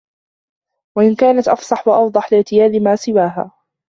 [0.97, 3.51] وَإِنْ كَانَتْ أَفْصَحَ وَأَوْضَحَ لِاعْتِيَادِ مَا سِوَاهَا